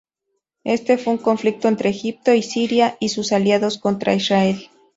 Este 0.63 0.97
fue 0.97 1.13
un 1.13 1.19
conflicto 1.19 1.67
entre 1.67 1.91
Egipto 1.91 2.33
y 2.33 2.41
Siria 2.41 2.97
y 2.99 3.09
sus 3.09 3.31
aliados 3.33 3.77
contra 3.77 4.15
Israel. 4.15 4.67